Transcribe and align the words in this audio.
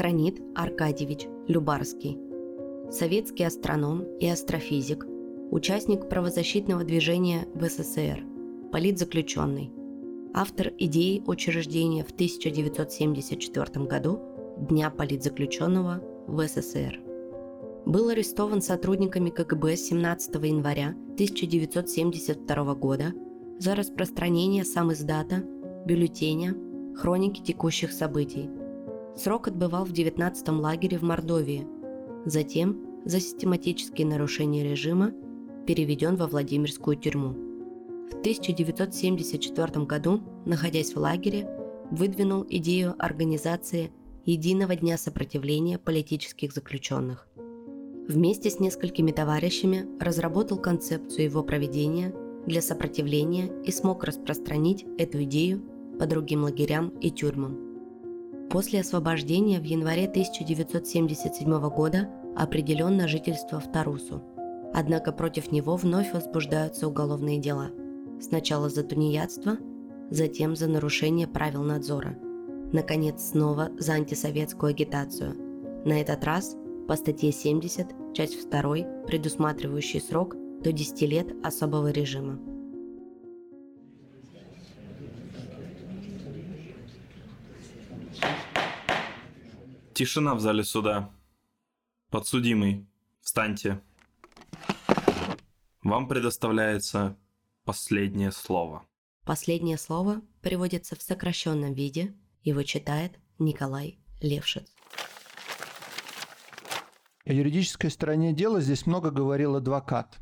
Акронит 0.00 0.40
Аркадьевич 0.54 1.26
Любарский. 1.46 2.16
Советский 2.90 3.44
астроном 3.44 4.04
и 4.18 4.26
астрофизик, 4.26 5.04
участник 5.50 6.08
правозащитного 6.08 6.84
движения 6.84 7.46
в 7.52 7.62
СССР, 7.68 8.24
политзаключенный, 8.72 9.70
автор 10.32 10.72
идеи 10.78 11.22
учреждения 11.26 12.02
в 12.02 12.12
1974 12.12 13.84
году 13.84 14.20
Дня 14.56 14.88
политзаключенного 14.88 16.02
в 16.26 16.48
СССР. 16.48 16.98
Был 17.84 18.08
арестован 18.08 18.62
сотрудниками 18.62 19.28
КГБ 19.28 19.76
17 19.76 20.34
января 20.36 20.94
1972 21.12 22.74
года 22.74 23.12
за 23.58 23.74
распространение 23.74 24.64
сам 24.64 24.94
издата, 24.94 25.44
бюллетеня, 25.84 26.56
хроники 26.96 27.42
текущих 27.42 27.92
событий. 27.92 28.48
Срок 29.16 29.48
отбывал 29.48 29.84
в 29.84 29.92
19-м 29.92 30.60
лагере 30.60 30.98
в 30.98 31.02
Мордовии. 31.02 31.66
Затем, 32.24 33.02
за 33.04 33.20
систематические 33.20 34.06
нарушения 34.06 34.62
режима, 34.62 35.12
переведен 35.66 36.16
во 36.16 36.26
Владимирскую 36.26 36.96
тюрьму. 36.96 37.30
В 38.10 38.14
1974 38.20 39.84
году, 39.84 40.20
находясь 40.46 40.94
в 40.94 40.98
лагере, 40.98 41.48
выдвинул 41.90 42.44
идею 42.48 42.94
организации 42.98 43.92
Единого 44.26 44.76
дня 44.76 44.98
сопротивления 44.98 45.78
политических 45.78 46.52
заключенных. 46.52 47.26
Вместе 48.06 48.50
с 48.50 48.60
несколькими 48.60 49.12
товарищами 49.12 49.86
разработал 49.98 50.58
концепцию 50.58 51.24
его 51.24 51.42
проведения 51.42 52.14
для 52.46 52.60
сопротивления 52.60 53.50
и 53.64 53.72
смог 53.72 54.04
распространить 54.04 54.84
эту 54.98 55.22
идею 55.24 55.62
по 55.98 56.06
другим 56.06 56.42
лагерям 56.42 56.90
и 57.00 57.10
тюрьмам. 57.10 57.69
После 58.50 58.80
освобождения 58.80 59.60
в 59.60 59.64
январе 59.64 60.06
1977 60.06 61.68
года 61.70 62.10
определен 62.36 62.96
на 62.96 63.06
жительство 63.08 63.60
в 63.60 63.70
Тарусу. 63.70 64.22
Однако 64.74 65.12
против 65.12 65.52
него 65.52 65.76
вновь 65.76 66.12
возбуждаются 66.12 66.88
уголовные 66.88 67.38
дела. 67.38 67.70
Сначала 68.20 68.68
за 68.68 68.82
тунеядство, 68.82 69.56
затем 70.10 70.56
за 70.56 70.68
нарушение 70.68 71.26
правил 71.26 71.62
надзора– 71.62 72.18
наконец, 72.72 73.30
снова 73.30 73.70
за 73.78 73.94
антисоветскую 73.94 74.70
агитацию. 74.70 75.34
На 75.84 76.00
этот 76.00 76.24
раз 76.24 76.56
по 76.88 76.96
статье 76.96 77.32
70, 77.32 78.14
часть 78.14 78.50
2, 78.50 79.06
предусматривающий 79.06 80.00
срок 80.00 80.36
до 80.62 80.72
10 80.72 81.02
лет 81.02 81.34
особого 81.42 81.90
режима. 81.90 82.38
Тишина 90.00 90.34
в 90.34 90.40
зале 90.40 90.64
суда. 90.64 91.10
Подсудимый, 92.08 92.88
встаньте. 93.20 93.82
Вам 95.82 96.08
предоставляется 96.08 97.18
последнее 97.66 98.32
слово. 98.32 98.86
Последнее 99.26 99.76
слово 99.76 100.22
приводится 100.40 100.96
в 100.96 101.02
сокращенном 101.02 101.74
виде 101.74 102.14
его 102.40 102.62
читает 102.62 103.18
Николай 103.38 103.98
Левшиц. 104.22 104.72
О 107.26 107.32
юридической 107.34 107.90
стороне 107.90 108.32
дела 108.32 108.62
здесь 108.62 108.86
много 108.86 109.10
говорил 109.10 109.56
адвокат. 109.56 110.18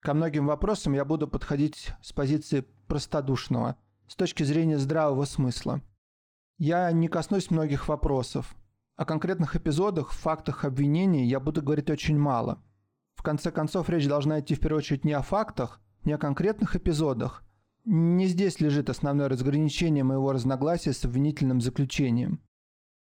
Ко 0.00 0.12
многим 0.12 0.44
вопросам 0.44 0.92
я 0.92 1.06
буду 1.06 1.26
подходить 1.28 1.92
с 2.02 2.12
позиции 2.12 2.66
простодушного, 2.88 3.78
с 4.06 4.16
точки 4.16 4.42
зрения 4.42 4.76
здравого 4.76 5.24
смысла. 5.24 5.80
Я 6.58 6.92
не 6.92 7.08
коснусь 7.08 7.48
многих 7.48 7.88
вопросов. 7.88 8.54
О 9.02 9.04
конкретных 9.04 9.56
эпизодах, 9.56 10.12
фактах 10.12 10.64
обвинений 10.64 11.26
я 11.26 11.40
буду 11.40 11.60
говорить 11.60 11.90
очень 11.90 12.16
мало. 12.16 12.62
В 13.16 13.24
конце 13.24 13.50
концов, 13.50 13.90
речь 13.90 14.06
должна 14.06 14.38
идти 14.38 14.54
в 14.54 14.60
первую 14.60 14.78
очередь 14.78 15.04
не 15.04 15.12
о 15.12 15.22
фактах, 15.22 15.80
не 16.04 16.12
о 16.12 16.18
конкретных 16.18 16.76
эпизодах, 16.76 17.42
не 17.84 18.28
здесь 18.28 18.60
лежит 18.60 18.88
основное 18.88 19.28
разграничение 19.28 20.04
моего 20.04 20.30
разногласия 20.30 20.92
с 20.92 21.04
обвинительным 21.04 21.60
заключением. 21.60 22.40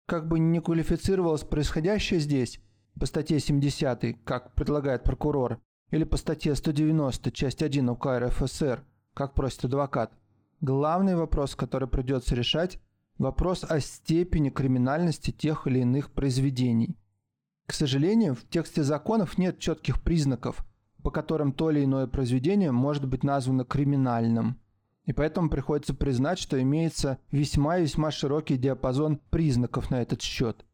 Как 0.05 0.27
бы 0.27 0.37
ни 0.37 0.59
квалифицировалось 0.59 1.43
происходящее 1.43 2.19
здесь, 2.19 2.61
по 2.99 3.07
статье 3.07 3.39
70, 3.39 4.23
как 4.23 4.53
предлагает 4.53 5.03
прокурор, 5.03 5.59
или 5.89 6.03
по 6.03 6.17
статье 6.17 6.53
190, 6.53 7.31
часть 7.31 7.63
1 7.63 7.89
УК 7.89 8.19
РФСР, 8.19 8.83
как 9.15 9.33
просит 9.33 9.65
адвокат, 9.65 10.13
главный 10.61 11.15
вопрос, 11.15 11.55
который 11.55 11.87
придется 11.87 12.35
решать, 12.35 12.79
вопрос 13.19 13.63
о 13.69 13.79
степени 13.79 14.49
криминальности 14.49 15.29
тех 15.29 15.67
или 15.67 15.79
иных 15.79 16.11
произведений. 16.11 16.97
К 17.67 17.73
сожалению, 17.73 18.33
в 18.33 18.49
тексте 18.49 18.81
законов 18.81 19.37
нет 19.37 19.59
четких 19.59 20.01
признаков, 20.01 20.65
по 21.03 21.11
которым 21.11 21.51
то 21.51 21.69
или 21.69 21.83
иное 21.83 22.07
произведение 22.07 22.71
может 22.71 23.07
быть 23.07 23.23
названо 23.23 23.65
криминальным. 23.65 24.59
И 25.05 25.13
поэтому 25.13 25.49
приходится 25.49 25.93
признать, 25.93 26.39
что 26.39 26.59
имеется 26.61 27.19
весьма 27.31 27.77
и 27.77 27.83
весьма 27.83 28.09
широкий 28.09 28.57
диапазон 28.57 29.17
признаков 29.29 29.91
на 29.91 30.01
этот 30.01 30.21
счет. 30.21 30.65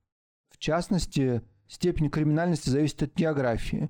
В 0.50 0.58
частности, 0.58 1.42
степень 1.68 2.10
криминальности 2.10 2.70
зависит 2.70 3.04
от 3.04 3.16
географии. 3.16 3.90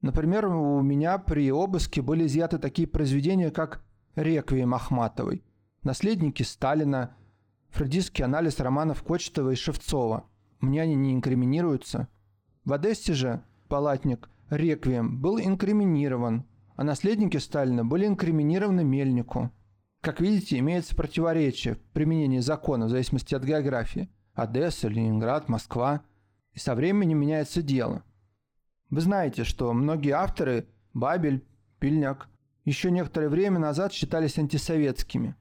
Например, 0.00 0.46
у 0.46 0.82
меня 0.82 1.16
при 1.18 1.50
обыске 1.50 2.02
были 2.02 2.26
изъяты 2.26 2.58
такие 2.58 2.86
произведения, 2.86 3.50
как 3.50 3.82
«Реквием 4.16 4.74
Ахматовой», 4.74 5.42
«Наследники 5.82 6.42
Сталина», 6.42 7.14
фрейдистский 7.74 8.24
анализ 8.24 8.60
романов 8.60 9.02
Кочетова 9.02 9.50
и 9.50 9.56
Шевцова. 9.56 10.24
Мне 10.60 10.82
они 10.82 10.94
не 10.94 11.12
инкриминируются. 11.12 12.08
В 12.64 12.72
Одессе 12.72 13.14
же 13.14 13.42
палатник 13.68 14.30
Реквием 14.48 15.20
был 15.20 15.40
инкриминирован, 15.40 16.44
а 16.76 16.84
наследники 16.84 17.36
Сталина 17.36 17.84
были 17.84 18.06
инкриминированы 18.06 18.84
Мельнику. 18.84 19.50
Как 20.00 20.20
видите, 20.20 20.58
имеется 20.58 20.94
противоречие 20.94 21.74
в 21.74 21.80
применении 21.92 22.38
закона 22.38 22.86
в 22.86 22.90
зависимости 22.90 23.34
от 23.34 23.42
географии. 23.42 24.08
Одесса, 24.34 24.86
Ленинград, 24.86 25.48
Москва. 25.48 26.02
И 26.52 26.60
со 26.60 26.76
временем 26.76 27.18
меняется 27.18 27.60
дело. 27.60 28.04
Вы 28.90 29.00
знаете, 29.00 29.42
что 29.42 29.72
многие 29.72 30.12
авторы, 30.12 30.68
Бабель, 30.92 31.44
Пильняк, 31.80 32.28
еще 32.64 32.92
некоторое 32.92 33.28
время 33.28 33.58
назад 33.58 33.92
считались 33.92 34.38
антисоветскими. 34.38 35.34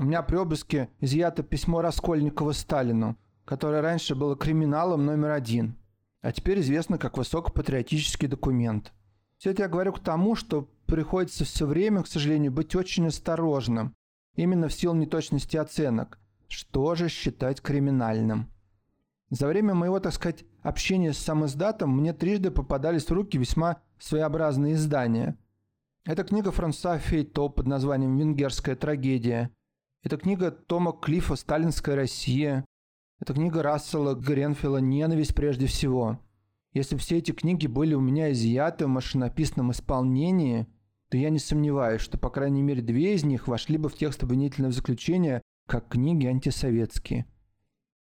У 0.00 0.02
меня 0.02 0.22
при 0.22 0.34
обыске 0.34 0.88
изъято 0.98 1.44
письмо 1.44 1.80
Раскольникова 1.80 2.50
Сталину, 2.50 3.16
которое 3.44 3.80
раньше 3.80 4.16
было 4.16 4.34
криминалом 4.34 5.06
номер 5.06 5.30
один– 5.30 5.76
а 6.22 6.32
теперь 6.32 6.60
известно 6.60 6.98
как 6.98 7.16
высокопатриотический 7.16 8.28
документ. 8.28 8.92
Все 9.38 9.50
это 9.50 9.62
я 9.62 9.68
говорю 9.68 9.92
к 9.92 10.00
тому, 10.00 10.34
что 10.34 10.68
приходится 10.86 11.44
все 11.44 11.66
время, 11.66 12.02
к 12.02 12.06
сожалению, 12.06 12.52
быть 12.52 12.74
очень 12.76 13.06
осторожным, 13.06 13.94
именно 14.34 14.68
в 14.68 14.72
силу 14.72 14.94
неточности 14.94 15.56
оценок. 15.56 16.18
Что 16.48 16.94
же 16.94 17.08
считать 17.08 17.62
криминальным? 17.62 18.50
За 19.30 19.46
время 19.46 19.74
моего, 19.74 20.00
так 20.00 20.12
сказать, 20.12 20.44
общения 20.62 21.12
с 21.12 21.18
сам 21.18 21.46
издатом 21.46 21.96
мне 21.96 22.12
трижды 22.12 22.50
попадались 22.50 23.06
в 23.06 23.12
руки 23.12 23.38
весьма 23.38 23.80
своеобразные 23.98 24.74
издания. 24.74 25.38
Это 26.04 26.24
книга 26.24 26.50
Франсуа 26.50 26.98
Фейто 26.98 27.48
под 27.48 27.66
названием 27.66 28.16
«Венгерская 28.16 28.74
трагедия». 28.74 29.50
Это 30.02 30.16
книга 30.16 30.50
Тома 30.50 30.92
Клифа 30.92 31.36
«Сталинская 31.36 31.94
Россия». 31.94 32.64
Это 33.20 33.34
книга 33.34 33.62
Рассела 33.62 34.14
Гренфилла 34.14 34.78
«Ненависть 34.78 35.34
прежде 35.34 35.66
всего». 35.66 36.18
Если 36.72 36.96
все 36.96 37.18
эти 37.18 37.32
книги 37.32 37.66
были 37.66 37.92
у 37.92 38.00
меня 38.00 38.32
изъяты 38.32 38.86
в 38.86 38.88
машинописном 38.88 39.72
исполнении, 39.72 40.66
то 41.10 41.18
я 41.18 41.28
не 41.28 41.38
сомневаюсь, 41.38 42.00
что 42.00 42.16
по 42.16 42.30
крайней 42.30 42.62
мере 42.62 42.80
две 42.80 43.14
из 43.14 43.24
них 43.24 43.46
вошли 43.46 43.76
бы 43.76 43.90
в 43.90 43.94
текст 43.94 44.22
обвинительного 44.22 44.72
заключения 44.72 45.42
как 45.66 45.88
книги 45.88 46.26
антисоветские. 46.26 47.26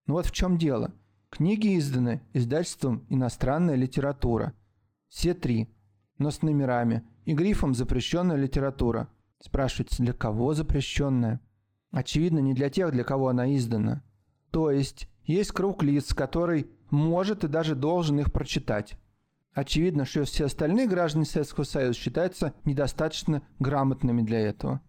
Ну 0.06 0.14
вот 0.14 0.26
в 0.26 0.30
чем 0.30 0.56
дело. 0.56 0.94
Книги 1.30 1.76
изданы 1.76 2.22
издательством 2.32 3.06
«Иностранная 3.08 3.74
литература». 3.74 4.54
Все 5.08 5.34
три, 5.34 5.68
но 6.18 6.30
с 6.30 6.42
номерами 6.42 7.02
и 7.24 7.34
грифом 7.34 7.74
«Запрещенная 7.74 8.36
литература». 8.36 9.08
Спрашивается, 9.40 10.02
для 10.02 10.12
кого 10.12 10.54
запрещенная? 10.54 11.40
Очевидно, 11.90 12.38
не 12.38 12.54
для 12.54 12.70
тех, 12.70 12.92
для 12.92 13.04
кого 13.04 13.28
она 13.28 13.54
издана. 13.54 14.02
То 14.50 14.70
есть 14.70 15.08
есть 15.24 15.52
круг 15.52 15.82
лиц, 15.82 16.14
который 16.14 16.70
может 16.90 17.44
и 17.44 17.48
даже 17.48 17.74
должен 17.74 18.18
их 18.20 18.32
прочитать. 18.32 18.96
Очевидно, 19.52 20.04
что 20.04 20.24
все 20.24 20.46
остальные 20.46 20.86
граждане 20.86 21.24
Советского 21.24 21.64
Союза 21.64 21.98
считаются 21.98 22.54
недостаточно 22.64 23.42
грамотными 23.58 24.22
для 24.22 24.40
этого. 24.40 24.80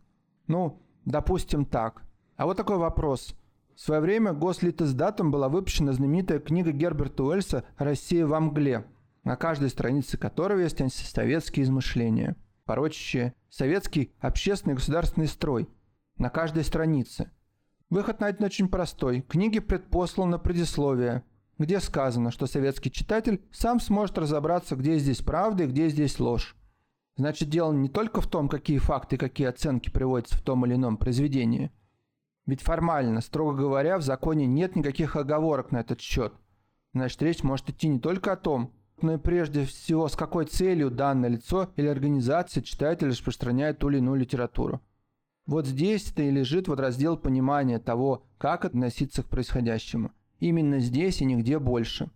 Ну, 0.47 0.81
допустим 1.05 1.65
так. 1.65 2.03
А 2.35 2.45
вот 2.45 2.57
такой 2.57 2.77
вопрос. 2.77 3.35
В 3.75 3.81
свое 3.81 4.01
время 4.01 4.33
Гослитиздатом 4.33 5.31
была 5.31 5.49
выпущена 5.49 5.93
знаменитая 5.93 6.39
книга 6.39 6.71
Герберта 6.71 7.23
Уэльса 7.23 7.63
«Россия 7.77 8.27
во 8.27 8.39
мгле», 8.39 8.85
на 9.23 9.35
каждой 9.37 9.69
странице 9.69 10.17
которой 10.17 10.63
есть 10.63 10.81
антисоветские 10.81 11.63
измышления, 11.63 12.35
порочащие 12.65 13.33
советский 13.49 14.11
общественный 14.19 14.75
государственный 14.75 15.27
строй. 15.27 15.69
На 16.19 16.29
каждой 16.29 16.63
странице– 16.63 17.31
Выход 17.89 18.19
найден 18.19 18.45
очень 18.45 18.69
простой. 18.69 19.21
Книге 19.21 19.61
предпослано 19.61 20.37
предисловие. 20.37 21.23
где 21.57 21.81
сказано, 21.81 22.31
что 22.31 22.45
советский 22.45 22.89
читатель 22.89 23.43
сам 23.51 23.81
сможет 23.81 24.17
разобраться, 24.17 24.77
где 24.77 24.97
здесь 24.97 25.21
правда 25.21 25.63
и 25.63 25.67
где 25.67 25.89
здесь 25.89 26.17
ложь. 26.19 26.55
Значит, 27.17 27.49
дело 27.49 27.73
не 27.73 27.89
только 27.89 28.21
в 28.21 28.27
том, 28.27 28.47
какие 28.47 28.77
факты 28.77 29.17
и 29.17 29.19
какие 29.19 29.47
оценки 29.47 29.89
приводятся 29.89 30.37
в 30.37 30.41
том 30.41 30.65
или 30.65 30.75
ином 30.75 30.95
произведении. 30.95 31.71
Ведь 32.45 32.61
формально, 32.61 33.19
строго 33.19 33.57
говоря, 33.57 33.97
в 33.97 34.03
законе 34.03 34.45
нет 34.45 34.77
никаких 34.77 35.17
оговорок 35.17 35.71
на 35.71 35.79
этот 35.79 35.99
счет. 35.99 36.31
Значит, 36.93 37.21
речь 37.23 37.43
может 37.43 37.69
идти 37.69 37.89
не 37.89 37.99
только 37.99 38.31
о 38.31 38.37
том, 38.37 38.71
но 39.01 39.15
и 39.15 39.17
прежде 39.17 39.65
всего, 39.65 40.07
с 40.07 40.15
какой 40.15 40.45
целью 40.45 40.91
данное 40.91 41.29
лицо 41.29 41.71
или 41.75 41.87
организация 41.87 42.63
читатель 42.63 43.09
распространяет 43.09 43.79
ту 43.79 43.89
или 43.89 43.97
иную 43.97 44.17
литературу. 44.17 44.79
Вот 45.49 45.65
здесь-то 45.65 46.21
и 46.21 46.29
лежит 46.29 46.67
вот 46.67 46.79
раздел 46.79 47.17
понимания 47.17 47.79
того, 47.79 48.23
как 48.37 48.65
относиться 48.65 49.23
к 49.23 49.29
происходящему. 49.29 50.11
Именно 50.39 50.77
здесь 50.77 51.21
и 51.21 51.25
нигде 51.25 51.57
больше. 51.57 52.11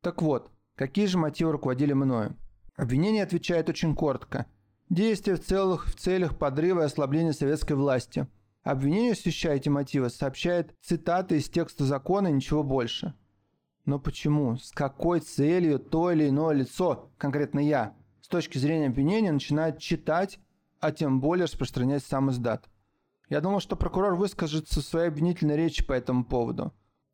Так 0.00 0.22
вот, 0.22 0.50
какие 0.74 1.04
же 1.04 1.18
мотивы 1.18 1.52
руководили 1.52 1.92
мною? 1.92 2.34
Обвинение 2.76 3.24
отвечает 3.24 3.68
очень 3.68 3.94
коротко. 3.94 4.46
Действия 4.88 5.34
в, 5.34 5.44
целых, 5.44 5.88
в 5.88 5.96
целях 5.96 6.38
подрыва 6.38 6.80
и 6.80 6.84
ослабления 6.84 7.32
советской 7.32 7.74
власти. 7.74 8.26
Обвинение, 8.62 9.12
освещая 9.12 9.56
эти 9.56 9.68
мотивы, 9.68 10.08
сообщает 10.08 10.74
цитаты 10.80 11.36
из 11.36 11.50
текста 11.50 11.84
закона 11.84 12.28
и 12.28 12.32
ничего 12.32 12.62
больше. 12.62 13.12
Но 13.84 13.98
почему? 13.98 14.56
С 14.56 14.70
какой 14.70 15.20
целью 15.20 15.78
то 15.78 16.10
или 16.10 16.30
иное 16.30 16.54
лицо, 16.54 17.10
конкретно 17.18 17.60
я, 17.60 17.94
с 18.22 18.28
точки 18.28 18.56
зрения 18.56 18.86
обвинения, 18.86 19.30
начинает 19.30 19.78
читать, 19.78 20.38
а 20.80 20.90
тем 20.90 21.20
более 21.20 21.44
распространять 21.44 22.02
сам 22.02 22.30
издат? 22.30 22.66
Я 23.28 23.40
думал, 23.40 23.60
что 23.60 23.76
прокурор 23.76 24.14
выскажется 24.14 24.80
в 24.80 24.84
своей 24.84 25.08
обвинительной 25.08 25.56
речи 25.56 25.84
по 25.84 25.92
этому 25.92 26.24
поводу. 26.24 26.72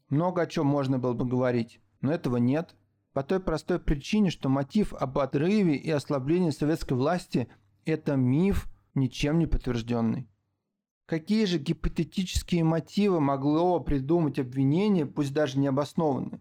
Много 0.08 0.42
о 0.42 0.46
чем 0.46 0.66
можно 0.66 0.98
было 0.98 1.12
бы 1.12 1.24
говорить, 1.24 1.80
но 2.00 2.12
этого 2.12 2.36
нет, 2.36 2.74
по 3.12 3.22
той 3.22 3.40
простой 3.40 3.78
причине, 3.78 4.30
что 4.30 4.48
мотив 4.48 4.92
об 4.94 5.18
отрыве 5.18 5.76
и 5.76 5.90
ослаблении 5.90 6.50
советской 6.50 6.94
власти– 6.94 7.48
это 7.84 8.16
миф, 8.16 8.68
ничем 8.94 9.38
не 9.38 9.46
подтвержденный. 9.46 10.28
Какие 11.06 11.44
же 11.44 11.58
гипотетические 11.58 12.64
мотивы 12.64 13.20
могло 13.20 13.78
придумать 13.80 14.38
обвинение, 14.38 15.06
пусть 15.06 15.34
даже 15.34 15.58
необоснованные? 15.58 16.40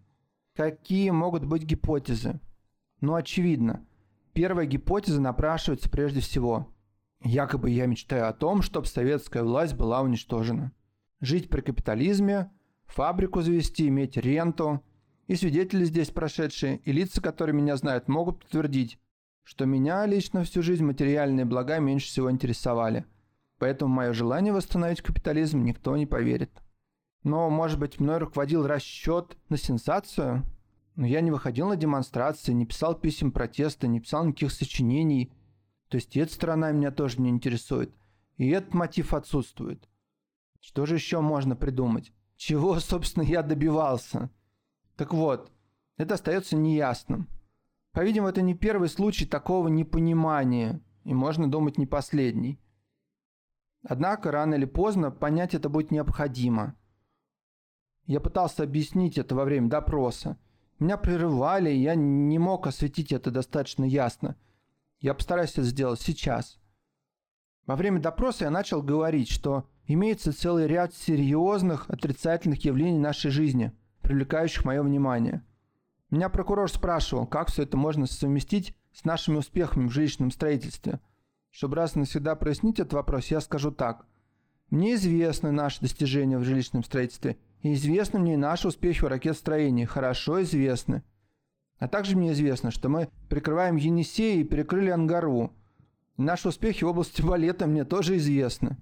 Какие 0.55 1.09
могут 1.09 1.45
быть 1.45 1.63
гипотезы? 1.63 2.39
Ну, 3.01 3.15
очевидно. 3.15 3.85
Первая 4.33 4.65
гипотеза 4.65 5.19
напрашивается 5.19 5.89
прежде 5.89 6.21
всего. 6.21 6.72
Якобы 7.23 7.69
я 7.69 7.85
мечтаю 7.85 8.27
о 8.27 8.33
том, 8.33 8.61
чтобы 8.61 8.87
советская 8.87 9.43
власть 9.43 9.75
была 9.75 10.01
уничтожена. 10.01 10.71
Жить 11.21 11.49
при 11.49 11.61
капитализме, 11.61 12.51
фабрику 12.85 13.41
завести, 13.41 13.87
иметь 13.87 14.17
ренту– 14.17 14.83
и 15.27 15.35
свидетели 15.35 15.85
здесь 15.85 16.09
прошедшие, 16.09 16.77
и 16.83 16.91
лица, 16.91 17.21
которые 17.21 17.55
меня 17.55 17.77
знают, 17.77 18.07
могут 18.07 18.39
подтвердить, 18.39 18.99
что 19.43 19.65
меня 19.65 20.05
лично 20.05 20.43
всю 20.43 20.61
жизнь 20.61 20.83
материальные 20.83 21.45
блага 21.45 21.79
меньше 21.79 22.07
всего 22.07 22.29
интересовали. 22.31 23.05
Поэтому 23.57 23.93
мое 23.93 24.13
желание 24.13 24.53
восстановить 24.53 25.01
капитализм 25.01 25.63
никто 25.63 25.95
не 25.95 26.05
поверит. 26.05 26.51
Но, 27.23 27.49
может 27.49 27.79
быть, 27.79 27.99
мной 27.99 28.17
руководил 28.17 28.67
расчет 28.67 29.37
на 29.47 29.57
сенсацию? 29.57 30.43
Но 30.95 31.07
я 31.07 31.21
не 31.21 31.31
выходил 31.31 31.69
на 31.69 31.77
демонстрации, 31.77 32.51
не 32.51 32.65
писал 32.65 32.93
писем 32.95 33.31
протеста, 33.31 33.87
не 33.87 34.01
писал 34.01 34.25
никаких 34.25 34.51
сочинений. 34.51 35.31
То 35.93 35.97
есть 35.97 36.17
эта 36.17 36.33
сторона 36.33 36.71
меня 36.71 36.89
тоже 36.89 37.21
не 37.21 37.29
интересует. 37.29 37.93
И 38.37 38.49
этот 38.49 38.73
мотив 38.73 39.13
отсутствует. 39.13 39.87
Что 40.59 40.87
же 40.87 40.95
еще 40.95 41.21
можно 41.21 41.55
придумать? 41.55 42.11
Чего, 42.35 42.79
собственно, 42.79 43.21
я 43.21 43.43
добивался? 43.43 44.31
Так 44.95 45.13
вот, 45.13 45.51
это 45.97 46.15
остается 46.15 46.55
неясным. 46.55 47.29
По-видимому, 47.91 48.29
это 48.29 48.41
не 48.41 48.55
первый 48.55 48.89
случай 48.89 49.27
такого 49.27 49.67
непонимания, 49.67 50.81
и 51.03 51.13
можно 51.13 51.47
думать 51.47 51.77
не 51.77 51.85
последний. 51.85 52.59
Однако, 53.83 54.31
рано 54.31 54.55
или 54.55 54.65
поздно 54.65 55.11
понять 55.11 55.53
это 55.53 55.69
будет 55.69 55.91
необходимо. 55.91 56.75
Я 58.07 58.19
пытался 58.19 58.63
объяснить 58.63 59.19
это 59.19 59.35
во 59.35 59.45
время 59.45 59.69
допроса. 59.69 60.39
Меня 60.79 60.97
прерывали, 60.97 61.69
и 61.69 61.83
я 61.83 61.93
не 61.93 62.39
мог 62.39 62.65
осветить 62.65 63.11
это 63.11 63.29
достаточно 63.29 63.83
ясно. 63.83 64.35
Я 65.03 65.13
постараюсь 65.13 65.51
это 65.51 65.63
сделать 65.63 65.99
сейчас. 65.99 66.57
Во 67.65 67.75
время 67.75 67.99
допроса 67.99 68.45
я 68.45 68.49
начал 68.49 68.81
говорить, 68.81 69.29
что 69.29 69.69
имеется 69.85 70.31
целый 70.31 70.65
ряд 70.65 70.93
серьезных 70.95 71.89
отрицательных 71.89 72.63
явлений 72.63 72.97
нашей 72.97 73.29
жизни– 73.29 73.73
привлекающих 74.01 74.63
мое 74.63 74.81
внимание. 74.81 75.43
Меня 76.09 76.29
прокурор 76.29 76.71
спрашивал, 76.71 77.27
как 77.27 77.49
все 77.49 77.63
это 77.63 77.75
можно 77.75 78.05
совместить 78.05 78.77
с 78.93 79.03
нашими 79.03 79.35
успехами 79.35 79.87
в 79.87 79.91
жилищном 79.91 80.31
строительстве. 80.31 81.01
Чтобы 81.49 81.75
раз 81.75 81.97
и 81.97 81.99
навсегда 81.99 82.35
прояснить 82.35 82.79
этот 82.79 82.93
вопрос, 82.93 83.27
я 83.27 83.41
скажу 83.41 83.71
так. 83.71 84.05
Мне 84.69 84.95
известны 84.95 85.51
наши 85.51 85.81
достижения 85.81 86.37
в 86.37 86.45
жилищном 86.45 86.85
строительстве, 86.85 87.37
и 87.61 87.73
известны 87.73 88.19
мне 88.19 88.37
наши 88.37 88.69
успехи 88.69 89.01
в 89.01 89.07
ракетостроении, 89.07 89.83
хорошо 89.83 90.43
известны. 90.43 91.03
А 91.83 91.89
также 91.89 92.15
мне 92.15 92.31
известно, 92.31 92.71
что 92.71 92.87
мы 92.87 93.09
прикрываем 93.27 93.75
Енисей 93.75 94.39
и 94.39 94.45
перекрыли 94.45 94.89
Ангару. 94.89 95.51
Наши 96.15 96.47
успехи 96.47 96.85
в 96.85 96.87
области 96.87 97.21
балета 97.21 97.67
мне 97.67 97.83
тоже 97.83 98.15
известны. 98.15 98.77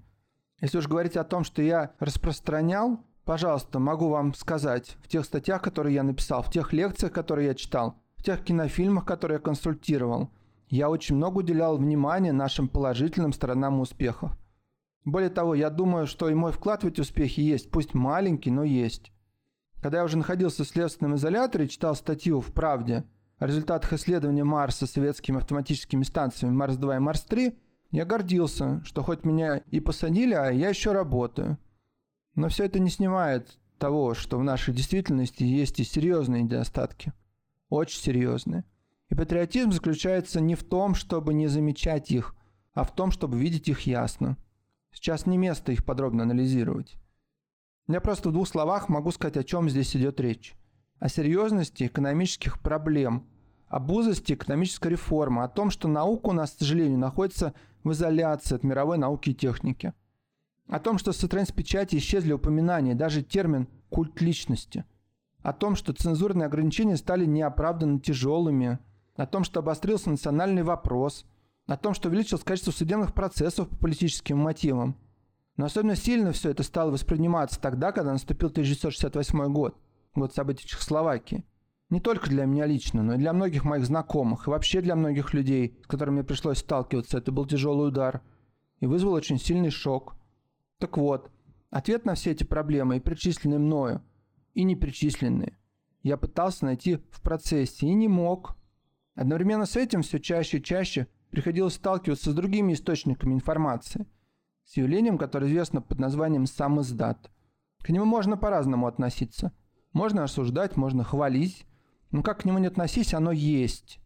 Если 0.59 0.77
уж 0.77 0.87
говорить 0.87 1.17
о 1.17 1.23
том, 1.23 1.43
что 1.43 1.63
я 1.63 1.93
распространял 1.99 2.99
Пожалуйста, 3.23 3.79
могу 3.79 4.09
вам 4.09 4.33
сказать, 4.33 4.97
в 5.01 5.07
тех 5.07 5.25
статьях, 5.25 5.61
которые 5.61 5.95
я 5.95 6.03
написал, 6.03 6.43
в 6.43 6.51
тех 6.51 6.73
лекциях, 6.73 7.11
которые 7.11 7.47
я 7.47 7.55
читал, 7.55 7.95
в 8.17 8.23
тех 8.23 8.43
кинофильмах, 8.43 9.05
которые 9.05 9.35
я 9.37 9.41
консультировал, 9.41 10.29
я 10.69 10.89
очень 10.89 11.15
много 11.15 11.39
уделял 11.39 11.77
внимания 11.77 12.33
нашим 12.33 12.67
положительным 12.67 13.31
сторонам 13.33 13.79
успехов. 13.79 14.31
Более 15.05 15.29
того, 15.29 15.55
я 15.55 15.69
думаю, 15.69 16.07
что 16.07 16.29
и 16.29 16.33
мой 16.33 16.51
вклад 16.51 16.83
в 16.83 16.87
эти 16.87 17.01
успехи 17.01 17.39
есть, 17.41 17.71
пусть 17.71 17.93
маленький, 17.93 18.51
но 18.51 18.63
есть. 18.63 19.11
Когда 19.81 19.99
я 19.99 20.03
уже 20.03 20.17
находился 20.17 20.63
в 20.63 20.67
следственном 20.67 21.15
изоляторе 21.15 21.65
и 21.65 21.69
читал 21.69 21.95
статью 21.95 22.39
в 22.39 22.53
«Правде» 22.53 23.03
о 23.39 23.47
результатах 23.47 23.93
исследования 23.93 24.43
Марса 24.43 24.85
советскими 24.85 25.37
автоматическими 25.37 26.03
станциями 26.03 26.53
Марс-2 26.53 26.95
и 26.95 26.99
Марс-3, 26.99 27.57
я 27.91 28.05
гордился, 28.05 28.81
что 28.85 29.03
хоть 29.03 29.25
меня 29.25 29.57
и 29.57 29.79
посадили, 29.79 30.33
а 30.33 30.51
я 30.51 30.69
еще 30.69 30.91
работаю– 30.91 31.57
но 32.35 32.47
все 32.49 32.65
это 32.65 32.79
не 32.79 32.89
снимает 32.89 33.59
того, 33.77 34.13
что 34.13 34.37
в 34.37 34.43
нашей 34.43 34.73
действительности 34.73 35.43
есть 35.43 35.79
и 35.79 35.83
серьезные 35.83 36.43
недостатки. 36.43 37.13
Очень 37.69 38.01
серьезные. 38.01 38.63
И 39.09 39.15
патриотизм 39.15 39.71
заключается 39.71 40.39
не 40.39 40.55
в 40.55 40.63
том, 40.63 40.95
чтобы 40.95 41.33
не 41.33 41.47
замечать 41.47 42.11
их, 42.11 42.35
а 42.73 42.83
в 42.83 42.95
том, 42.95 43.11
чтобы 43.11 43.37
видеть 43.37 43.67
их 43.67 43.81
ясно. 43.81 44.37
Сейчас 44.93 45.25
не 45.25 45.37
место 45.37 45.71
их 45.71 45.83
подробно 45.83 46.23
анализировать. 46.23 46.95
Я 47.91 48.01
просто 48.01 48.29
в 48.29 48.33
двух 48.33 48.47
словах 48.47 48.89
могу 48.89 49.11
сказать, 49.11 49.37
о 49.37 49.43
чем 49.43 49.69
здесь 49.69 49.95
идет 49.95 50.19
речь. 50.19 50.55
О 50.99 51.09
серьезности 51.09 51.85
экономических 51.85 52.59
проблем, 52.59 53.27
об 53.67 53.91
узости 53.91 54.33
экономической 54.33 54.89
реформы, 54.89 55.43
о 55.43 55.47
том, 55.47 55.69
что 55.69 55.87
наука 55.87 56.27
у 56.27 56.33
нас, 56.33 56.51
к 56.51 56.59
сожалению, 56.59 56.99
находится 56.99 57.53
в 57.83 57.91
изоляции 57.91 58.55
от 58.55 58.63
мировой 58.63 58.97
науки 58.97 59.31
и 59.31 59.35
техники– 59.35 59.93
о 60.71 60.79
том, 60.79 60.97
что 60.97 61.11
с 61.11 61.17
печати 61.51 61.97
исчезли 61.97 62.31
упоминания, 62.31 62.95
даже 62.95 63.23
термин 63.23 63.67
«культ 63.89 64.21
личности». 64.21 64.85
О 65.41 65.51
том, 65.51 65.75
что 65.75 65.91
цензурные 65.91 66.45
ограничения 66.45 66.95
стали 66.95 67.25
неоправданно 67.25 67.99
тяжелыми. 67.99 68.79
О 69.17 69.25
том, 69.25 69.43
что 69.43 69.59
обострился 69.59 70.09
национальный 70.09 70.63
вопрос. 70.63 71.25
О 71.67 71.75
том, 71.75 71.93
что 71.93 72.07
увеличилось 72.07 72.45
количество 72.45 72.71
судебных 72.71 73.13
процессов 73.13 73.67
по 73.67 73.75
политическим 73.75 74.37
мотивам. 74.37 74.95
Но 75.57 75.65
особенно 75.65 75.95
сильно 75.95 76.31
все 76.31 76.49
это 76.49 76.63
стало 76.63 76.91
восприниматься 76.91 77.59
тогда, 77.59 77.91
когда 77.91 78.13
наступил 78.13 78.49
1968 78.49 79.53
год, 79.53 79.77
год 80.15 80.33
событий 80.33 80.67
Чехословакии. 80.67 81.45
Не 81.89 81.99
только 81.99 82.29
для 82.29 82.45
меня 82.45 82.65
лично, 82.65 83.03
но 83.03 83.15
и 83.15 83.17
для 83.17 83.33
многих 83.33 83.65
моих 83.65 83.85
знакомых, 83.85 84.47
и 84.47 84.49
вообще 84.49 84.81
для 84.81 84.95
многих 84.95 85.33
людей, 85.33 85.77
с 85.83 85.87
которыми 85.87 86.15
мне 86.15 86.23
пришлось 86.23 86.59
сталкиваться, 86.59 87.17
это 87.17 87.31
был 87.31 87.45
тяжелый 87.45 87.89
удар. 87.89 88.21
И 88.79 88.85
вызвал 88.85 89.13
очень 89.13 89.37
сильный 89.37 89.71
шок– 89.71 90.15
так 90.81 90.97
вот, 90.97 91.29
ответ 91.69 92.05
на 92.05 92.15
все 92.15 92.31
эти 92.31 92.43
проблемы, 92.43 92.97
и 92.97 92.99
перечисленные 92.99 93.59
мною, 93.59 94.01
и 94.55 94.63
не 94.63 94.75
перечисленные, 94.75 95.55
я 96.01 96.17
пытался 96.17 96.65
найти 96.65 96.95
в 97.11 97.21
процессе 97.21 97.85
и 97.85 97.93
не 97.93 98.07
мог. 98.07 98.57
Одновременно 99.13 99.67
с 99.67 99.75
этим 99.75 100.01
все 100.01 100.19
чаще 100.19 100.57
и 100.57 100.63
чаще 100.63 101.07
приходилось 101.29 101.75
сталкиваться 101.75 102.31
с 102.31 102.33
другими 102.33 102.73
источниками 102.73 103.35
информации, 103.35 104.07
с 104.63 104.77
явлением, 104.77 105.17
которое 105.17 105.47
известно 105.47 105.81
под 105.81 105.99
названием 105.99 106.45
«сам 106.45 106.81
издат». 106.81 107.31
К 107.79 107.89
нему 107.89 108.05
можно 108.05 108.37
по-разному 108.37 108.87
относиться. 108.87 109.51
Можно 109.93 110.23
осуждать, 110.23 110.77
можно 110.77 111.03
хвалить, 111.03 111.65
но 112.11 112.23
как 112.23 112.41
к 112.41 112.45
нему 112.45 112.59
не 112.59 112.67
относись, 112.67 113.13
оно 113.13 113.31
есть. 113.31 113.99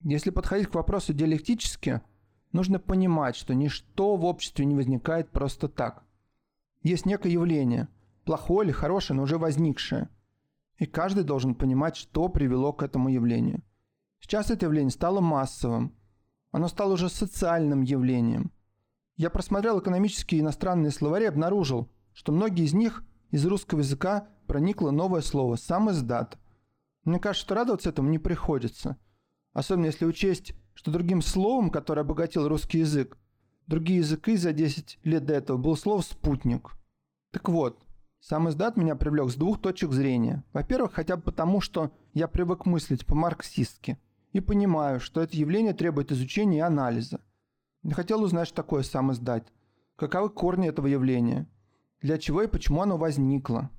Если 0.00 0.30
подходить 0.30 0.68
к 0.68 0.74
вопросу 0.74 1.12
диалектически, 1.12 2.00
нужно 2.52 2.78
понимать, 2.78 3.36
что 3.36 3.54
ничто 3.54 4.16
в 4.16 4.24
обществе 4.24 4.64
не 4.64 4.74
возникает 4.74 5.30
просто 5.30 5.68
так 5.68 6.06
есть 6.86 7.06
некое 7.06 7.32
явление, 7.32 7.88
плохое 8.24 8.66
или 8.66 8.72
хорошее, 8.72 9.16
но 9.16 9.24
уже 9.24 9.38
возникшее. 9.38 10.08
И 10.78 10.86
каждый 10.86 11.24
должен 11.24 11.54
понимать, 11.54 11.96
что 11.96 12.28
привело 12.28 12.72
к 12.72 12.82
этому 12.82 13.08
явлению. 13.08 13.62
Сейчас 14.20 14.50
это 14.50 14.66
явление 14.66 14.90
стало 14.90 15.20
массовым. 15.20 15.94
Оно 16.52 16.68
стало 16.68 16.94
уже 16.94 17.08
социальным 17.08 17.82
явлением. 17.82 18.52
Я 19.16 19.30
просмотрел 19.30 19.80
экономические 19.80 20.42
иностранные 20.42 20.90
словари 20.90 21.24
и 21.24 21.28
обнаружил, 21.28 21.88
что 22.12 22.32
многие 22.32 22.64
из 22.64 22.74
них 22.74 23.02
из 23.30 23.46
русского 23.46 23.80
языка 23.80 24.28
проникло 24.46 24.90
новое 24.90 25.22
слово 25.22 25.56
«сам 25.56 25.90
издат». 25.90 26.38
Мне 27.04 27.18
кажется, 27.18 27.46
что 27.46 27.54
радоваться 27.54 27.88
этому 27.88 28.10
не 28.10 28.18
приходится. 28.18 28.98
Особенно 29.52 29.86
если 29.86 30.04
учесть, 30.04 30.54
что 30.74 30.90
другим 30.90 31.22
словом, 31.22 31.70
которое 31.70 32.02
обогатил 32.02 32.46
русский 32.46 32.80
язык, 32.80 33.16
другие 33.66 34.00
языки 34.00 34.36
за 34.36 34.52
10 34.52 34.98
лет 35.04 35.24
до 35.24 35.34
этого 35.34 35.56
был 35.56 35.76
слово 35.76 36.02
«спутник». 36.02 36.72
Так 37.32 37.48
вот, 37.48 37.82
сам 38.20 38.48
издат 38.48 38.76
меня 38.76 38.96
привлек 38.96 39.30
с 39.30 39.34
двух 39.34 39.60
точек 39.60 39.92
зрения. 39.92 40.44
Во-первых, 40.52 40.92
хотя 40.92 41.16
бы 41.16 41.22
потому, 41.22 41.60
что 41.60 41.90
я 42.12 42.28
привык 42.28 42.66
мыслить 42.66 43.06
по-марксистски 43.06 43.98
и 44.32 44.40
понимаю, 44.40 45.00
что 45.00 45.22
это 45.22 45.36
явление 45.36 45.72
требует 45.72 46.12
изучения 46.12 46.58
и 46.58 46.60
анализа. 46.60 47.20
Я 47.86 47.94
хотел 47.94 48.20
узнать, 48.24 48.48
что 48.48 48.56
такое 48.56 48.82
сам 48.82 49.12
издать, 49.12 49.46
каковы 49.94 50.28
корни 50.28 50.68
этого 50.68 50.88
явления, 50.88 51.48
для 52.00 52.18
чего 52.18 52.42
и 52.42 52.48
почему 52.48 52.82
оно 52.82 52.96
возникло. 52.96 53.70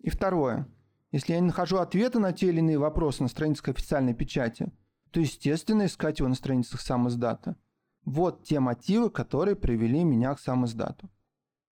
И 0.00 0.10
второе. 0.10 0.68
Если 1.12 1.32
я 1.32 1.40
не 1.40 1.46
нахожу 1.46 1.78
ответа 1.78 2.18
на 2.18 2.34
те 2.34 2.48
или 2.48 2.58
иные 2.58 2.76
вопросы 2.76 3.22
на 3.22 3.28
страницах 3.30 3.68
официальной 3.68 4.12
печати, 4.12 4.70
то, 5.12 5.20
естественно, 5.20 5.86
искать 5.86 6.18
его 6.18 6.28
на 6.28 6.34
страницах 6.34 6.82
сам 6.82 7.08
издата. 7.08 7.56
Вот 8.04 8.44
те 8.44 8.60
мотивы, 8.60 9.08
которые 9.08 9.56
привели 9.56 10.04
меня 10.04 10.34
к 10.34 10.40
сам 10.40 10.66
издату. 10.66 11.08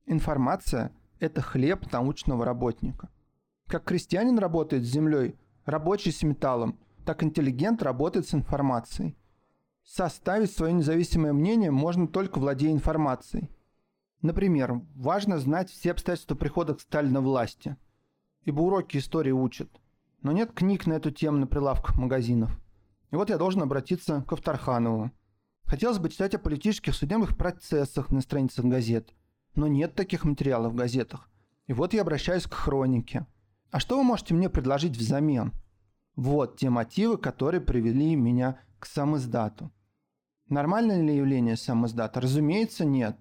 Информация– 0.05 0.93
это 1.19 1.41
хлеб 1.41 1.91
научного 1.91 2.45
работника. 2.45 3.09
Как 3.67 3.83
крестьянин 3.83 4.39
работает 4.39 4.85
с 4.85 4.91
землей, 4.91 5.35
рабочий 5.65 6.13
с 6.13 6.23
металлом, 6.23 6.79
так 7.03 7.21
интеллигент 7.21 7.83
работает 7.83 8.25
с 8.29 8.33
информацией. 8.33 9.17
Составить 9.85 10.51
свое 10.51 10.73
независимое 10.73 11.31
мнение 11.31 11.71
можно 11.71 12.07
только 12.07 12.39
владея 12.39 12.71
информацией. 12.71 13.49
Например, 14.21 14.81
важно 14.95 15.39
знать 15.39 15.69
все 15.69 15.91
обстоятельства 15.91 16.35
прихода 16.35 16.75
к 16.75 16.81
Сталина 16.81 17.21
власти, 17.21 17.77
ибо 18.41 18.61
уроки 18.61 18.97
истории 18.97 19.31
учат. 19.31 19.69
Но 20.21 20.31
нет 20.31 20.51
книг 20.53 20.87
на 20.87 20.93
эту 20.93 21.11
тему 21.11 21.37
на 21.37 21.47
прилавках 21.47 21.95
магазинов. 21.97 22.59
И 23.11 23.15
вот 23.15 23.29
я 23.29 23.37
должен 23.37 23.61
обратиться 23.61 24.25
к 24.27 24.33
Авторханову. 24.33 25.11
Хотелось 25.65 25.99
бы 25.99 26.09
читать 26.09 26.35
о 26.35 26.39
политических 26.39 26.93
судебных 26.95 27.37
процессах 27.37 28.11
на 28.11 28.21
страницах 28.21 28.65
газет– 28.65 29.13
но 29.55 29.67
нет 29.67 29.95
таких 29.95 30.25
материалов 30.25 30.73
в 30.73 30.75
газетах. 30.75 31.29
И 31.67 31.73
вот 31.73 31.93
я 31.93 32.01
обращаюсь 32.01 32.45
к 32.45 32.53
хронике. 32.53 33.25
А 33.71 33.79
что 33.79 33.97
вы 33.97 34.03
можете 34.03 34.33
мне 34.33 34.49
предложить 34.49 34.95
взамен? 34.97 35.53
Вот 36.15 36.57
те 36.57 36.69
мотивы, 36.69 37.17
которые 37.17 37.61
привели 37.61 38.15
меня 38.15 38.59
к 38.79 38.85
самоиздату. 38.85 39.71
Нормальное 40.49 41.01
ли 41.01 41.15
явление 41.15 41.57
самоиздата? 41.57 42.21
Разумеется, 42.21 42.85
нет. 42.85 43.17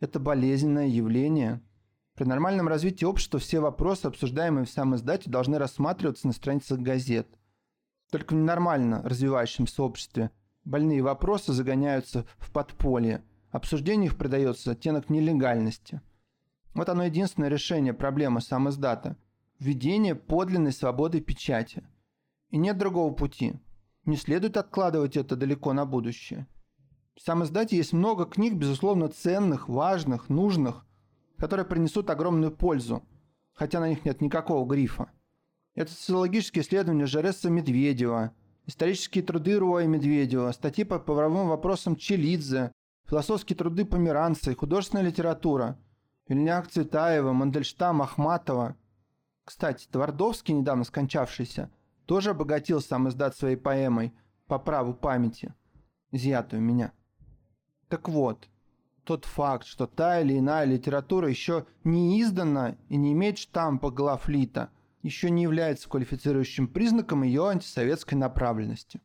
Это 0.00 0.18
болезненное 0.18 0.88
явление. 0.88 1.60
При 2.14 2.24
нормальном 2.24 2.68
развитии 2.68 3.04
общества 3.04 3.38
все 3.38 3.60
вопросы, 3.60 4.06
обсуждаемые 4.06 4.66
в 4.66 4.70
самоиздате, 4.70 5.30
должны 5.30 5.58
рассматриваться 5.58 6.26
на 6.26 6.32
страницах 6.32 6.80
газет. 6.80 7.28
Только 8.10 8.34
в 8.34 8.36
ненормально 8.36 9.02
развивающемся 9.04 9.82
обществе 9.82 10.30
больные 10.64 11.02
вопросы 11.02 11.52
загоняются 11.52 12.26
в 12.38 12.50
подполье– 12.50 13.22
Обсуждению 13.56 14.10
их 14.10 14.18
придается 14.18 14.72
оттенок 14.72 15.08
нелегальности. 15.08 16.02
Вот 16.74 16.90
оно 16.90 17.04
единственное 17.04 17.48
решение 17.48 17.94
проблемы 17.94 18.42
сам 18.42 18.68
издата– 18.68 19.16
введение 19.58 20.14
подлинной 20.14 20.72
свободы 20.72 21.22
печати. 21.22 21.82
И 22.50 22.58
нет 22.58 22.76
другого 22.76 23.14
пути. 23.14 23.54
Не 24.04 24.18
следует 24.18 24.58
откладывать 24.58 25.16
это 25.16 25.36
далеко 25.36 25.72
на 25.72 25.86
будущее. 25.86 26.46
В 27.16 27.22
сам 27.22 27.42
издате 27.42 27.76
есть 27.76 27.94
много 27.94 28.26
книг, 28.26 28.54
безусловно, 28.54 29.08
ценных, 29.08 29.68
важных, 29.68 30.28
нужных, 30.28 30.84
которые 31.38 31.64
принесут 31.64 32.10
огромную 32.10 32.52
пользу, 32.52 33.02
хотя 33.54 33.80
на 33.80 33.88
них 33.88 34.04
нет 34.04 34.20
никакого 34.20 34.68
грифа. 34.68 35.10
Это 35.74 35.90
социологические 35.90 36.62
исследования 36.62 37.06
Жареса 37.06 37.48
Медведева, 37.48 38.32
исторические 38.66 39.24
труды 39.24 39.58
Руа 39.58 39.84
Медведева, 39.84 40.52
статьи 40.52 40.84
по 40.84 40.98
правовым 40.98 41.48
вопросам 41.48 41.96
Челидзе, 41.96 42.70
философские 43.08 43.56
труды 43.56 43.86
Померанца 43.86 44.50
и 44.50 44.54
художественная 44.54 45.04
литература. 45.04 45.78
Вильняк 46.28 46.68
Цветаева, 46.68 47.32
Мандельштам, 47.32 48.02
Ахматова. 48.02 48.76
Кстати, 49.44 49.86
Твардовский, 49.90 50.52
недавно 50.54 50.84
скончавшийся, 50.84 51.70
тоже 52.04 52.30
обогатил 52.30 52.80
сам 52.80 53.08
издат 53.08 53.36
своей 53.36 53.56
поэмой 53.56 54.12
«По 54.48 54.58
праву 54.58 54.92
памяти», 54.92 55.54
изъятую 56.10 56.62
меня. 56.62 56.92
Так 57.88 58.08
вот, 58.08 58.48
тот 59.04 59.24
факт, 59.24 59.66
что 59.66 59.86
та 59.86 60.20
или 60.20 60.38
иная 60.38 60.64
литература 60.64 61.28
еще 61.28 61.66
не 61.84 62.20
издана 62.20 62.76
и 62.88 62.96
не 62.96 63.12
имеет 63.12 63.38
штампа 63.38 63.90
главлита, 63.90 64.70
еще 65.02 65.30
не 65.30 65.44
является 65.44 65.88
квалифицирующим 65.88 66.66
признаком 66.66 67.22
ее 67.22 67.48
антисоветской 67.48 68.18
направленности. 68.18 69.00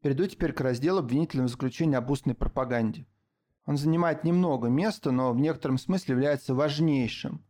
Перейду 0.00 0.26
теперь 0.26 0.52
к 0.52 0.60
разделу 0.60 1.00
обвинительного 1.00 1.48
заключения 1.48 1.96
об 1.96 2.10
устной 2.10 2.34
пропаганде. 2.34 3.06
Он 3.66 3.76
занимает 3.76 4.22
немного 4.22 4.68
места, 4.68 5.10
но 5.10 5.32
в 5.32 5.40
некотором 5.40 5.78
смысле 5.78 6.12
является 6.14 6.54
важнейшим. 6.54 7.42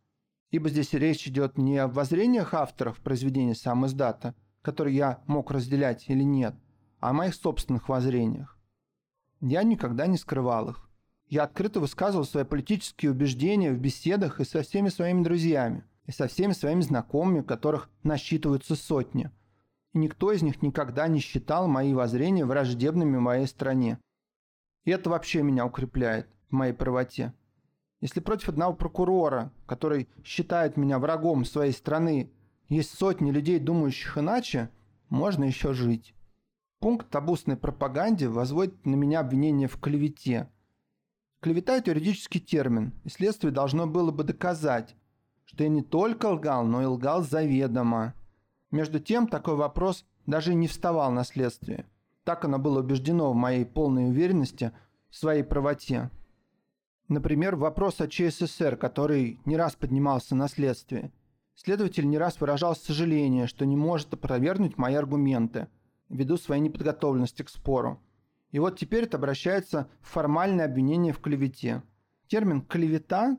Ибо 0.51 0.71
здесь 0.71 0.93
речь 0.93 1.27
идет 1.27 1.59
не 1.59 1.77
о 1.79 1.89
воззрениях 1.89 2.55
авторов 2.55 3.01
произведения 3.01 3.57
сам 3.57 3.85
издата, 3.85 4.35
которые 4.63 4.97
я 4.97 5.23
мог 5.27 5.51
разделять 5.51 6.09
или 6.09 6.23
нет, 6.23 6.55
а 7.01 7.11
о 7.11 7.13
моих 7.13 7.35
собственных 7.35 7.89
воззрениях. 7.89 8.54
Я 9.47 9.63
никогда 9.63 10.07
не 10.07 10.17
скрывал 10.17 10.71
их. 10.71 10.89
Я 11.29 11.45
открыто 11.45 11.81
высказывал 11.81 12.25
свои 12.25 12.45
политические 12.45 13.11
убеждения 13.11 13.73
в 13.73 13.79
беседах 13.79 14.41
и 14.41 14.45
со 14.45 14.63
всеми 14.63 14.89
своими 14.89 15.23
друзьями, 15.23 15.85
и 16.07 16.13
со 16.13 16.27
всеми 16.27 16.53
своими 16.53 16.81
знакомыми, 16.81 17.43
которых 17.43 17.89
насчитываются 18.03 18.75
сотни– 18.75 19.31
и 19.95 19.99
никто 19.99 20.33
из 20.33 20.43
них 20.43 20.61
никогда 20.61 21.07
не 21.09 21.21
считал 21.21 21.69
мои 21.69 21.95
воззрения 21.95 22.45
враждебными 22.45 23.17
моей 23.17 23.47
стране. 23.47 23.99
И 24.85 24.91
это 24.91 25.09
вообще 25.09 25.43
меня 25.43 25.65
укрепляет 25.65 26.29
в 26.51 26.53
моей 26.53 26.73
правоте. 26.73 27.33
Если 28.01 28.21
против 28.21 28.51
одного 28.51 28.75
прокурора, 28.75 29.53
который 29.67 30.09
считает 30.25 30.77
меня 30.77 30.99
врагом 30.99 31.45
своей 31.45 31.73
страны, 31.73 32.31
есть 32.69 32.99
сотни 32.99 33.31
людей, 33.31 33.59
думающих 33.61 34.19
иначе, 34.19 34.69
можно 35.09 35.45
еще 35.45 35.73
жить. 35.73 36.13
Пункт 36.85 37.17
об 37.17 37.31
устной 37.31 37.57
пропаганде 37.57 38.29
возводит 38.29 38.85
на 38.85 38.95
меня 38.95 39.21
обвинение 39.21 39.69
в 39.69 39.81
клевете. 39.81 40.51
Клевета– 41.41 41.77
это 41.79 41.93
юридический 41.93 42.43
термин, 42.43 42.93
и 43.05 43.09
следствие 43.09 43.55
должно 43.55 43.87
было 43.87 44.11
бы 44.11 44.23
доказать, 44.23 44.95
что 45.47 45.63
я 45.63 45.71
не 45.71 45.81
только 45.81 46.27
лгал, 46.27 46.67
но 46.67 46.83
и 46.83 46.85
лгал 46.85 47.23
заведомо. 47.23 48.13
Между 48.71 49.01
тем, 49.01 49.29
такой 49.29 49.55
вопрос 49.55 50.05
даже 50.27 50.53
не 50.53 50.69
вставал 50.69 51.11
на 51.11 51.25
следствие. 51.25 51.87
Так 52.23 52.45
оно 52.45 52.59
было 52.59 52.81
убеждено 52.81 53.33
в 53.33 53.35
моей 53.35 53.65
полной 53.65 54.11
уверенности 54.11 54.71
в 55.09 55.17
своей 55.17 55.43
правоте. 55.43 56.11
Например, 57.09 57.57
вопрос 57.57 58.03
о 58.03 58.09
ЧССР, 58.09 58.77
который 58.77 59.41
не 59.47 59.57
раз 59.57 59.75
поднимался 59.75 60.35
на 60.35 60.49
следствие. 60.49 61.13
Следователь 61.55 62.07
не 62.07 62.19
раз 62.19 62.43
выражал 62.43 62.77
сожаление, 62.77 63.47
что 63.47 63.65
не 63.65 63.75
может 63.75 64.13
опровергнуть 64.13 64.77
мои 64.77 64.97
аргументы, 64.97 65.69
ввиду 66.15 66.37
своей 66.37 66.63
неподготовленности 66.63 67.43
к 67.43 67.49
спору. 67.49 68.01
И 68.53 68.61
вот 68.61 68.79
теперь 68.79 69.05
это 69.05 69.17
обращается 69.17 69.89
в 70.01 70.11
формальное 70.11 70.65
обвинение 70.65 71.13
в 71.13 71.19
клевете. 71.19 71.83
Термин 72.29 72.63
«клевета», 72.63 73.37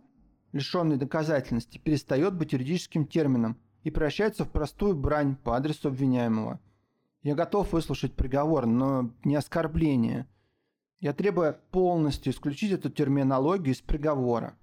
лишенный 0.51 0.98
доказательности, 0.98 1.77
перестает 1.77 2.36
быть 2.36 2.51
юридическим 2.51 3.08
термином 3.08 3.58
и 3.84 3.91
превращается 3.91 4.44
в 4.44 4.51
простую 4.51 4.96
брань 4.96 5.38
по 5.38 5.55
адресу 5.55 5.88
обвиняемого. 5.88 6.60
Я 7.24 7.34
готов 7.34 7.72
выслушать 7.72 8.13
приговор, 8.13 8.65
но 8.65 9.10
не 9.24 9.36
оскорбление. 9.36 10.27
Я 11.00 11.13
требую 11.13 11.58
полностью 11.72 12.34
исключить 12.34 12.74
эту 12.74 12.89
терминологию 12.89 13.74
из 13.74 13.82
приговора. 13.82 14.58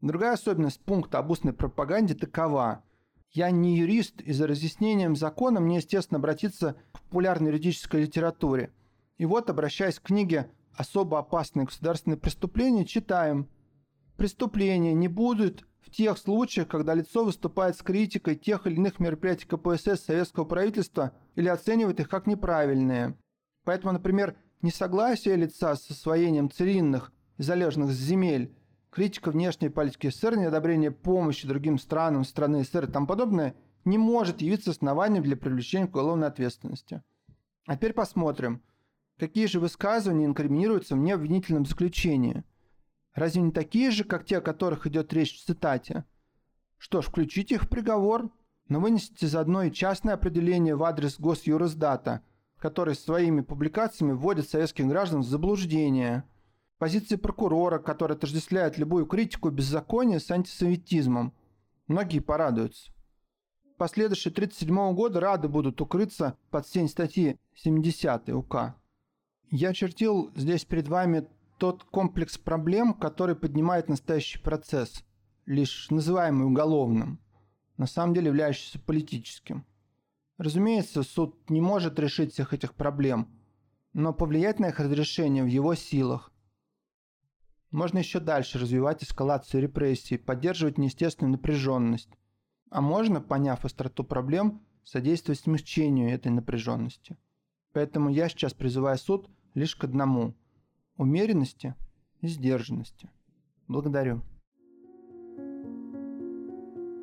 Другая 0.00 0.34
особенность 0.34 0.80
пункта 0.80 1.18
об 1.18 1.30
устной 1.30 1.52
пропаганде 1.52 2.14
такова. 2.14 2.84
Я 3.32 3.50
не 3.50 3.76
юрист, 3.76 4.20
и 4.20 4.32
за 4.32 4.46
разъяснением 4.46 5.14
закона 5.14 5.60
мне, 5.60 5.76
естественно, 5.76 6.18
обратиться 6.18 6.76
к 6.92 7.02
популярной 7.02 7.48
юридической 7.48 8.02
литературе. 8.02 8.72
И 9.18 9.26
вот, 9.26 9.50
обращаясь 9.50 9.98
к 9.98 10.04
книге 10.04 10.50
«Особо 10.74 11.18
опасные 11.18 11.66
государственные 11.66 12.18
преступления», 12.18 12.86
читаем. 12.86 13.48
Преступления 14.16 14.94
не 14.94 15.08
будут 15.08 15.66
в 15.80 15.90
тех 15.90 16.18
случаях, 16.18 16.68
когда 16.68 16.94
лицо 16.94 17.24
выступает 17.24 17.76
с 17.76 17.82
критикой 17.82 18.36
тех 18.36 18.66
или 18.66 18.76
иных 18.76 18.98
мероприятий 19.00 19.46
КПСС 19.46 20.04
советского 20.04 20.44
правительства 20.44 21.12
или 21.34 21.48
оценивает 21.48 22.00
их 22.00 22.08
как 22.08 22.26
неправильные. 22.26 23.16
Поэтому, 23.64 23.92
например, 23.92 24.36
несогласие 24.62 25.36
лица 25.36 25.76
с 25.76 25.90
освоением 25.90 26.50
целинных 26.50 27.12
и 27.36 27.42
залежных 27.42 27.90
земель, 27.90 28.54
критика 28.90 29.30
внешней 29.30 29.68
политики 29.68 30.10
СССР, 30.10 30.36
неодобрение 30.36 30.90
помощи 30.90 31.46
другим 31.46 31.78
странам 31.78 32.24
страны 32.24 32.64
СССР 32.64 32.84
и 32.84 32.92
тому 32.92 33.06
подобное 33.06 33.54
не 33.84 33.98
может 33.98 34.40
явиться 34.40 34.70
основанием 34.70 35.22
для 35.22 35.36
привлечения 35.36 35.86
к 35.86 35.90
уголовной 35.90 36.28
ответственности. 36.28 37.02
А 37.66 37.76
теперь 37.76 37.92
посмотрим, 37.92 38.62
какие 39.18 39.46
же 39.46 39.60
высказывания 39.60 40.26
инкриминируются 40.26 40.96
мне 40.96 41.16
в 41.16 41.20
обвинительном 41.20 41.66
заключении. 41.66 42.44
Разве 43.14 43.42
не 43.42 43.52
такие 43.52 43.90
же, 43.90 44.04
как 44.04 44.24
те, 44.24 44.38
о 44.38 44.42
которых 44.42 44.86
идет 44.86 45.12
речь 45.12 45.34
в 45.34 45.44
цитате? 45.44 46.04
Что 46.76 47.02
ж, 47.02 47.06
включите 47.06 47.56
их 47.56 47.64
в 47.64 47.68
приговор, 47.68 48.30
но 48.68 48.80
вынесите 48.80 49.26
заодно 49.26 49.64
и 49.64 49.72
частное 49.72 50.14
определение 50.14 50.76
в 50.76 50.84
адрес 50.84 51.18
Госюрисдата, 51.18 52.22
который 52.58 52.94
своими 52.94 53.40
публикациями 53.40 54.12
вводит 54.12 54.48
советских 54.48 54.86
граждан 54.86 55.20
в 55.20 55.26
заблуждение. 55.26 56.24
Позиции 56.78 57.16
прокурора, 57.16 57.78
который 57.78 58.16
отождествляет 58.16 58.78
любую 58.78 59.06
критику 59.06 59.50
беззакония 59.50 60.18
с 60.18 60.30
антисоветизмом. 60.30 61.32
Многие 61.88 62.20
порадуются 62.20 62.92
последующие 63.78 64.32
1937 64.32 64.94
года 64.94 65.20
рады 65.20 65.48
будут 65.48 65.80
укрыться 65.80 66.36
под 66.50 66.66
сень 66.66 66.88
статьи 66.88 67.38
70 67.54 68.28
УК. 68.30 68.74
Я 69.50 69.72
чертил 69.72 70.30
здесь 70.34 70.64
перед 70.64 70.88
вами 70.88 71.26
тот 71.56 71.84
комплекс 71.84 72.36
проблем, 72.36 72.92
который 72.92 73.34
поднимает 73.34 73.88
настоящий 73.88 74.38
процесс, 74.38 75.04
лишь 75.46 75.88
называемый 75.90 76.46
уголовным, 76.46 77.20
на 77.78 77.86
самом 77.86 78.14
деле 78.14 78.26
являющийся 78.26 78.78
политическим. 78.78 79.64
Разумеется, 80.36 81.02
суд 81.02 81.48
не 81.48 81.60
может 81.60 81.98
решить 81.98 82.32
всех 82.32 82.52
этих 82.52 82.74
проблем, 82.74 83.28
но 83.92 84.12
повлиять 84.12 84.60
на 84.60 84.68
их 84.68 84.78
разрешение 84.78 85.42
в 85.42 85.48
его 85.48 85.74
силах. 85.74 86.30
Можно 87.70 87.98
еще 87.98 88.18
дальше 88.18 88.58
развивать 88.58 89.02
эскалацию 89.02 89.62
репрессий, 89.62 90.16
поддерживать 90.16 90.78
неестественную 90.78 91.32
напряженность, 91.32 92.08
а 92.70 92.80
можно, 92.80 93.20
поняв 93.20 93.64
остроту 93.64 94.04
проблем, 94.04 94.62
содействовать 94.84 95.40
смягчению 95.40 96.10
этой 96.10 96.32
напряженности. 96.32 97.18
Поэтому 97.72 98.08
я 98.08 98.28
сейчас 98.28 98.54
призываю 98.54 98.96
суд 98.96 99.28
лишь 99.54 99.76
к 99.76 99.84
одному– 99.84 100.34
умеренности 100.96 101.74
и 102.22 102.28
сдержанности. 102.28 103.10
Благодарю. 103.68 104.22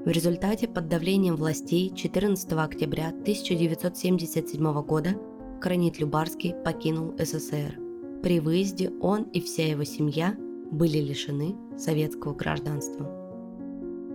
В 0.04 0.10
результате 0.10 0.68
под 0.68 0.88
давлением 0.88 1.36
властей 1.36 1.94
14 1.94 2.54
октября 2.54 3.10
1977 3.10 4.82
года 4.84 5.16
Кранит 5.62 6.00
Любарский 6.00 6.54
покинул 6.64 7.16
СССР. 7.18 7.80
При 8.22 8.40
выезде 8.40 8.92
он 9.02 9.24
и 9.24 9.42
вся 9.42 9.68
его 9.68 9.84
семья 9.84 10.36
были 10.75 10.98
лишены 10.98 11.55
советского 11.77 12.34
гражданства. 12.34 13.05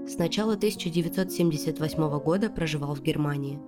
С 0.06 0.18
начала 0.18 0.54
1978 0.54 2.18
года 2.20 2.50
проживал 2.50 2.94
в 2.94 3.02
Германии. 3.02 3.58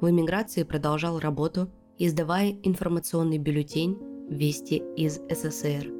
В 0.00 0.10
эмиграции 0.10 0.64
продолжал 0.64 1.18
работу, 1.18 1.70
издавая 1.98 2.56
информационный 2.62 3.38
бюллетень 3.38 3.96
«Вести 4.28 4.82
из 4.96 5.20
СССР», 5.30 5.90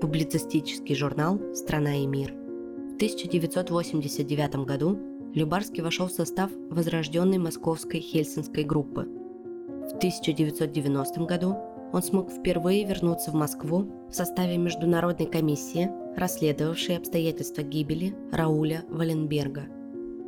публицистический 0.00 0.94
журнал 0.94 1.40
«Страна 1.54 1.96
и 1.96 2.06
мир». 2.06 2.32
В 2.32 2.94
1989 2.96 4.66
году 4.66 4.98
Любарский 5.34 5.82
вошел 5.82 6.08
в 6.08 6.12
состав 6.12 6.50
возрожденной 6.70 7.38
московской 7.38 8.00
хельсинской 8.00 8.64
группы. 8.64 9.02
В 9.02 9.96
1990 9.96 11.24
году 11.24 11.56
он 11.92 12.02
смог 12.02 12.30
впервые 12.30 12.84
вернуться 12.84 13.30
в 13.30 13.34
Москву 13.34 13.86
в 14.08 14.14
составе 14.14 14.56
международной 14.56 15.26
комиссии, 15.26 15.90
расследовавшей 16.16 16.96
обстоятельства 16.96 17.62
гибели 17.62 18.14
Рауля 18.32 18.84
Валенберга. 18.88 19.64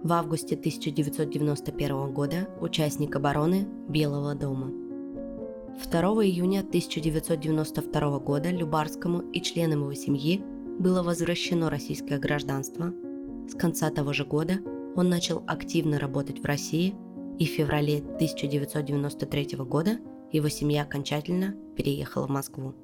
В 0.03 0.13
августе 0.13 0.57
1991 0.57 2.13
года 2.13 2.49
участник 2.61 3.15
обороны 3.15 3.69
Белого 3.89 4.35
дома. 4.35 4.73
2 5.91 6.01
июня 6.25 6.61
1992 6.61 8.19
года 8.19 8.51
Любарскому 8.51 9.21
и 9.21 9.41
членам 9.41 9.83
его 9.83 9.95
семьи 9.95 10.43
было 10.79 11.03
возвращено 11.03 11.71
российское 11.71 12.19
гражданство. 12.19 12.93
С 13.49 13.55
конца 13.55 13.91
того 13.91 14.13
же 14.13 14.25
года 14.25 14.55
он 14.97 15.09
начал 15.09 15.43
активно 15.47 15.99
работать 15.99 16.41
в 16.41 16.45
России 16.45 16.95
и 17.39 17.47
в 17.47 17.51
феврале 17.51 17.99
1993 17.99 19.57
года 19.59 19.99
его 20.33 20.49
семья 20.49 20.83
окончательно 20.83 21.55
переехала 21.77 22.27
в 22.27 22.31
Москву. 22.31 22.75